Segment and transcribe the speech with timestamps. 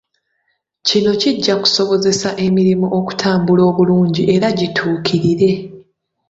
[0.87, 5.51] Kino kijja kusobozesa emirimu okutambula obulungi era gituukirire.